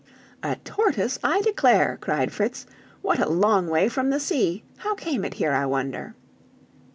"A 0.41 0.55
tortoise, 0.55 1.19
I 1.23 1.41
declare!" 1.43 1.99
cried 2.01 2.31
Fritz. 2.33 2.65
"What 3.03 3.19
a 3.19 3.29
long 3.29 3.67
way 3.67 3.87
from 3.87 4.09
the 4.09 4.19
sea. 4.19 4.63
How 4.77 4.95
came 4.95 5.23
it 5.23 5.35
here, 5.35 5.53
I 5.53 5.67
wonder?" 5.67 6.15